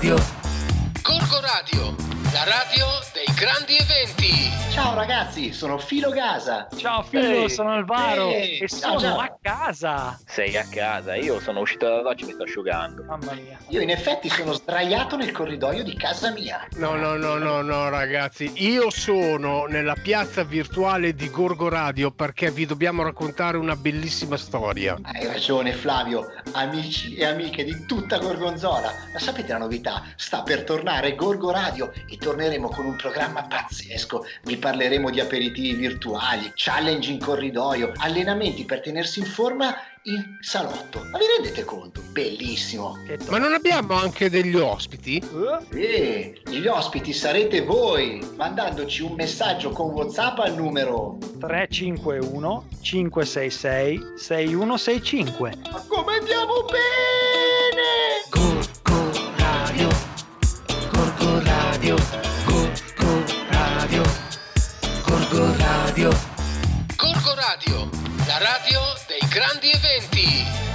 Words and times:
Radio. 0.00 0.16
Corco 1.02 1.40
Radio 1.42 2.09
grandi 3.40 3.74
eventi. 3.74 4.50
Ciao 4.70 4.94
ragazzi, 4.94 5.52
sono 5.52 5.78
Filo 5.78 6.10
Gasa. 6.10 6.68
Ciao 6.76 7.02
Filo, 7.02 7.42
Ehi. 7.42 7.48
sono 7.48 7.72
Alvaro 7.72 8.28
Ehi, 8.28 8.58
e 8.58 8.68
ciao, 8.68 8.98
sono 8.98 9.14
ciao. 9.14 9.18
a 9.18 9.38
casa. 9.40 10.20
Sei 10.26 10.56
a 10.58 10.66
casa, 10.70 11.14
io 11.16 11.40
sono 11.40 11.60
uscito 11.60 11.86
dalla 11.86 12.02
doccia 12.02 12.24
e 12.24 12.26
mi 12.28 12.32
sto 12.34 12.42
asciugando. 12.42 13.02
Mamma 13.04 13.32
mia. 13.32 13.58
Io 13.68 13.80
in 13.80 13.88
effetti 13.90 14.28
sono 14.28 14.52
sdraiato 14.52 15.16
nel 15.16 15.32
corridoio 15.32 15.82
di 15.82 15.96
casa 15.96 16.30
mia. 16.32 16.68
No, 16.76 16.96
no, 16.96 17.16
no, 17.16 17.38
no, 17.38 17.62
no, 17.62 17.88
ragazzi. 17.88 18.52
Io 18.56 18.90
sono 18.90 19.64
nella 19.64 19.94
piazza 19.94 20.44
virtuale 20.44 21.14
di 21.14 21.30
Gorgo 21.30 21.68
Radio 21.68 22.10
perché 22.10 22.50
vi 22.50 22.66
dobbiamo 22.66 23.02
raccontare 23.02 23.56
una 23.56 23.74
bellissima 23.74 24.36
storia. 24.36 24.98
Hai 25.02 25.26
ragione 25.26 25.72
Flavio, 25.72 26.30
amici 26.52 27.14
e 27.16 27.24
amiche 27.24 27.64
di 27.64 27.86
tutta 27.86 28.18
Gorgonzola. 28.18 28.92
Ma 29.12 29.18
sapete 29.18 29.52
la 29.52 29.58
novità? 29.58 30.04
Sta 30.16 30.42
per 30.42 30.64
tornare 30.64 31.14
Gorgo 31.14 31.50
Radio 31.50 31.90
e 32.06 32.16
torneremo 32.20 32.68
con 32.68 32.84
un 32.86 32.94
programma 32.96 33.42
pazzesco. 33.44 34.24
Vi 34.44 34.56
parleremo 34.56 35.10
di 35.10 35.18
aperitivi 35.20 35.74
virtuali, 35.74 36.52
challenge 36.54 37.10
in 37.10 37.18
corridoio, 37.18 37.92
allenamenti 37.96 38.64
per 38.64 38.80
tenersi 38.80 39.20
in 39.20 39.26
forma 39.26 39.74
in 40.04 40.38
salotto. 40.40 41.02
Ma 41.10 41.18
vi 41.18 41.24
rendete 41.36 41.64
conto? 41.64 42.00
Bellissimo! 42.12 42.96
To- 43.06 43.30
Ma 43.30 43.38
non 43.38 43.52
abbiamo 43.52 43.94
anche 43.94 44.30
degli 44.30 44.56
ospiti? 44.56 45.22
E 45.74 46.40
gli 46.46 46.66
ospiti 46.66 47.12
sarete 47.12 47.62
voi, 47.62 48.24
mandandoci 48.36 49.02
un 49.02 49.12
messaggio 49.14 49.70
con 49.70 49.90
WhatsApp 49.90 50.38
al 50.38 50.54
numero 50.54 51.18
351 51.40 52.68
566 52.80 54.00
6165. 54.16 55.52
Ma 55.70 55.84
come 55.88 56.16
andiamo 56.18 56.64
bene! 56.64 57.49
Radio, 61.90 62.06
Gorgo 62.46 63.24
Radio, 63.50 64.02
Gorgo 65.02 65.56
Radio. 65.56 66.10
Gorgo 66.96 67.34
Radio, 67.34 67.90
la 68.28 68.38
radio 68.38 68.80
dei 69.08 69.28
grandi 69.28 69.70
eventi. 69.72 70.69